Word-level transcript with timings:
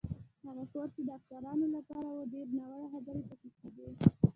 هغه 0.45 0.63
کور 0.73 0.87
چې 0.95 1.01
د 1.07 1.09
افسرانو 1.17 1.65
لپاره 1.75 2.07
و، 2.11 2.29
ډېرې 2.31 2.53
ناوړه 2.59 2.87
خبرې 2.93 3.21
پکې 3.29 3.49
کېدې. 3.57 3.87